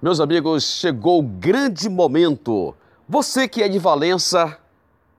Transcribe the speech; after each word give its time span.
Meus 0.00 0.20
amigos, 0.20 0.62
chegou 0.62 1.18
o 1.18 1.22
grande 1.24 1.88
momento. 1.88 2.72
Você 3.08 3.48
que 3.48 3.64
é 3.64 3.68
de 3.68 3.80
Valença 3.80 4.56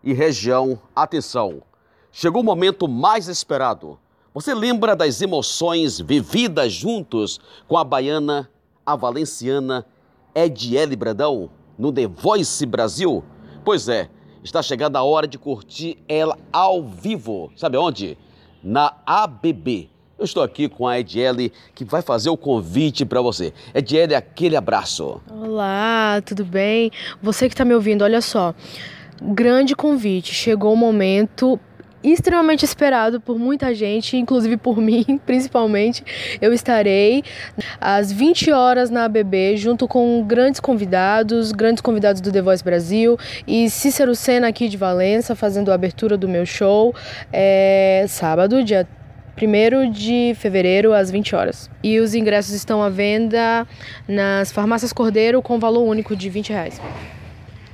e 0.02 0.14
região, 0.14 0.80
atenção. 0.96 1.62
Chegou 2.14 2.42
o 2.42 2.46
momento 2.46 2.88
mais 2.88 3.28
esperado. 3.28 4.00
Você 4.34 4.54
lembra 4.54 4.96
das 4.96 5.22
emoções 5.22 6.00
vividas 6.00 6.72
juntos 6.72 7.42
com 7.68 7.78
a 7.78 7.84
baiana, 7.84 8.50
a 8.86 8.96
valenciana 8.96 9.86
Ediele 10.34 10.96
Bradão 10.96 11.50
no 11.78 11.92
The 11.92 12.08
Voice 12.08 12.66
Brasil? 12.66 13.22
Pois 13.66 13.90
é, 13.90 14.10
está 14.42 14.62
chegando 14.62 14.96
a 14.96 15.04
hora 15.04 15.28
de 15.28 15.38
curtir 15.38 16.02
ela 16.08 16.40
ao 16.54 16.82
vivo. 16.88 17.52
Sabe 17.54 17.76
onde? 17.76 18.18
Na 18.64 18.96
ABB 19.06 19.90
eu 20.20 20.26
estou 20.26 20.44
aqui 20.44 20.68
com 20.68 20.86
a 20.86 21.00
Ediele, 21.00 21.52
que 21.74 21.86
vai 21.86 22.02
fazer 22.02 22.30
o 22.30 22.36
convite 22.36 23.06
para 23.06 23.22
você. 23.22 23.54
Ediele, 23.74 24.14
aquele 24.14 24.58
abraço. 24.58 25.22
Olá, 25.32 26.22
tudo 26.26 26.44
bem? 26.44 26.92
Você 27.22 27.48
que 27.48 27.54
está 27.54 27.64
me 27.64 27.74
ouvindo, 27.74 28.04
olha 28.04 28.22
só. 28.22 28.54
Grande 29.22 29.76
convite. 29.76 30.34
Chegou 30.34 30.74
o 30.74 30.78
momento 30.78 31.58
extremamente 32.02 32.64
esperado 32.64 33.20
por 33.20 33.38
muita 33.38 33.74
gente, 33.74 34.18
inclusive 34.18 34.58
por 34.58 34.78
mim, 34.82 35.20
principalmente. 35.26 36.04
Eu 36.42 36.52
estarei 36.52 37.24
às 37.80 38.12
20 38.12 38.52
horas 38.52 38.90
na 38.90 39.06
ABB, 39.06 39.56
junto 39.56 39.88
com 39.88 40.22
grandes 40.28 40.60
convidados, 40.60 41.54
grandes 41.54 41.82
convidados 41.82 42.20
do 42.20 42.30
The 42.30 42.42
Voice 42.42 42.64
Brasil 42.64 43.18
e 43.48 43.70
Cícero 43.70 44.14
Senna 44.16 44.50
aqui 44.50 44.68
de 44.68 44.76
Valença, 44.76 45.34
fazendo 45.34 45.72
a 45.72 45.76
abertura 45.76 46.18
do 46.18 46.28
meu 46.28 46.46
show. 46.46 46.94
É 47.32 48.06
sábado, 48.10 48.62
dia 48.66 48.86
1 49.38 49.92
de 49.92 50.34
fevereiro, 50.36 50.94
às 50.94 51.12
20 51.12 51.36
horas. 51.36 51.70
E 51.84 52.00
os 52.00 52.16
ingressos 52.16 52.54
estão 52.54 52.82
à 52.82 52.90
venda 52.90 53.68
nas 54.08 54.52
farmácias 54.52 54.94
Cordeiro 54.94 55.42
com 55.42 55.60
valor 55.60 55.84
único 55.84 56.16
de 56.16 56.30
20 56.30 56.50
reais. 56.50 56.82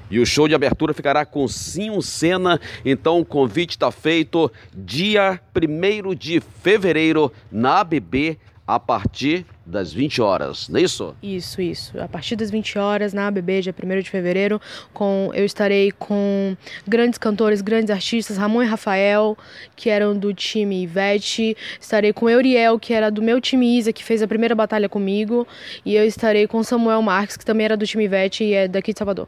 E 0.10 0.20
o 0.20 0.26
show 0.26 0.48
de 0.48 0.54
abertura 0.54 0.94
ficará 0.94 1.26
com 1.26 1.48
Sim 1.48 2.00
Cena, 2.02 2.60
então 2.86 3.20
o 3.20 3.26
convite 3.26 3.72
está 3.72 3.92
feito 3.92 4.52
dia 4.74 5.40
1 5.56 6.14
de 6.14 6.40
fevereiro 6.62 7.32
na 7.52 7.80
ABB 7.80 8.38
a 8.68 8.80
partir 8.80 9.46
das 9.64 9.94
20 9.94 10.22
horas, 10.22 10.68
não 10.70 10.80
é 10.80 10.84
isso? 10.84 11.16
Isso, 11.22 11.62
isso. 11.62 12.00
A 12.00 12.08
partir 12.08 12.36
das 12.36 12.50
20 12.50 12.80
horas 12.80 13.14
na 13.14 13.28
ABB, 13.28 13.62
dia 13.62 13.74
1 13.74 14.00
de 14.02 14.10
fevereiro, 14.10 14.60
com, 14.92 15.30
eu 15.36 15.46
estarei 15.46 15.92
com 15.92 16.58
grandes 16.88 17.20
cantores, 17.20 17.62
grandes 17.62 17.92
artistas, 17.92 18.38
Ramon 18.38 18.64
e 18.64 18.66
Rafael, 18.66 19.38
que 19.76 19.90
eram 19.90 20.18
do 20.18 20.34
time 20.34 20.82
Ivete, 20.82 21.56
estarei 21.80 22.12
com 22.12 22.28
Euriel, 22.28 22.80
que 22.80 22.94
era 22.94 23.12
do 23.12 23.22
meu 23.22 23.40
time 23.40 23.78
Isa, 23.78 23.94
que 23.94 24.04
fez 24.04 24.24
a 24.24 24.28
primeira 24.28 24.56
batalha 24.56 24.90
comigo, 24.90 25.48
e 25.86 25.96
eu 25.96 26.06
estarei 26.06 26.48
com 26.48 26.64
Samuel 26.64 27.02
Marques, 27.04 27.38
que 27.38 27.46
também 27.46 27.66
era 27.66 27.78
do 27.78 27.86
time 27.86 28.06
Ivete 28.06 28.44
e 28.44 28.54
é 28.54 28.68
daqui 28.68 28.94
de 28.94 28.98
Salvador. 28.98 29.28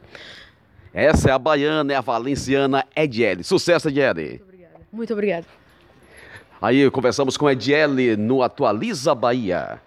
Essa 0.92 1.30
é 1.30 1.32
a 1.32 1.38
baiana, 1.38 1.94
é 1.94 1.96
a 1.96 2.02
valenciana 2.02 2.84
Ediele. 2.96 3.44
Sucesso, 3.44 3.90
Ediele. 3.90 4.30
Muito 4.30 4.44
obrigada. 4.44 4.80
Muito 4.92 5.14
obrigada. 5.14 5.67
Aí 6.62 6.90
conversamos 6.90 7.38
com 7.38 7.50
Ediele 7.50 8.18
no 8.18 8.42
Atualiza 8.42 9.14
Bahia. 9.14 9.80